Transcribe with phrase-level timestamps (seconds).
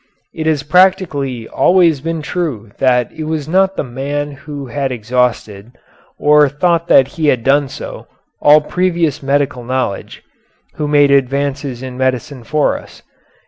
[0.33, 5.73] It has practically always been true that it was not the man who had exhausted,
[6.17, 8.07] or thought that he had done so,
[8.41, 10.23] all previous medical knowledge,
[10.73, 13.03] who made advances in medicine for us.